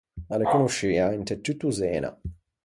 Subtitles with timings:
[0.33, 2.11] A l’é conosciua inte tutto Zena.